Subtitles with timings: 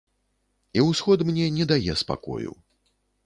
[0.77, 2.51] І ўсход мне не дае спакою.